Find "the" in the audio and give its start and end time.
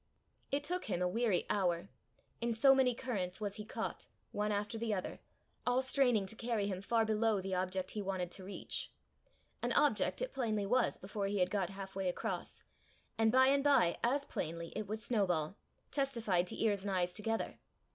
4.79-4.91, 7.39-7.53